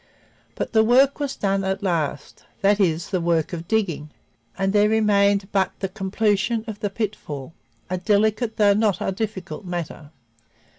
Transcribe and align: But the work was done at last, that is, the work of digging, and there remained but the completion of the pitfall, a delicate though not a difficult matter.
But 0.55 0.73
the 0.73 0.83
work 0.83 1.19
was 1.19 1.35
done 1.35 1.63
at 1.63 1.83
last, 1.83 2.43
that 2.61 2.79
is, 2.79 3.11
the 3.11 3.21
work 3.21 3.53
of 3.53 3.67
digging, 3.67 4.09
and 4.57 4.73
there 4.73 4.89
remained 4.89 5.47
but 5.51 5.73
the 5.77 5.89
completion 5.89 6.63
of 6.65 6.79
the 6.79 6.89
pitfall, 6.89 7.53
a 7.87 7.99
delicate 7.99 8.57
though 8.57 8.73
not 8.73 8.97
a 8.99 9.11
difficult 9.11 9.63
matter. 9.63 10.09